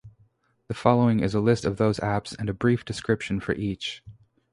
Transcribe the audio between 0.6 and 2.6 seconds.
The following is a list of those apps and a